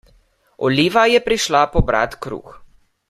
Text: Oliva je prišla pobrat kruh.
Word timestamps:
Oliva 0.67 1.03
je 1.11 1.21
prišla 1.27 1.61
pobrat 1.77 2.17
kruh. 2.27 2.51